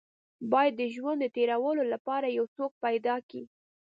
بايد 0.51 0.73
د 0.81 0.83
ژوند 0.95 1.19
د 1.21 1.25
تېرولو 1.35 1.83
لپاره 1.93 2.27
يو 2.37 2.45
څوک 2.55 2.71
پيدا 2.85 3.15
کې. 3.29 3.41